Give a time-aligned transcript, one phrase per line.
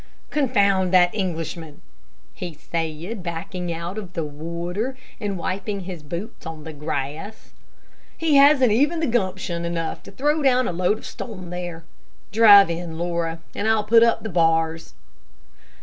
[0.31, 1.79] "Confound that Englishman,"
[2.33, 7.51] he said, backing out of the water, and wiping his boots on the grass.
[8.17, 11.83] "He hasn't even gumption enough to throw down a load of stone there.
[12.31, 14.95] Drive in, Laura, and I'll put up the bars."